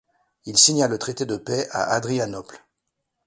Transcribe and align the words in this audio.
Il 0.45 0.57
signa 0.57 0.87
le 0.87 0.97
traité 0.97 1.27
de 1.27 1.37
paix 1.37 1.67
à 1.69 1.93
Adrianople. 1.93 2.65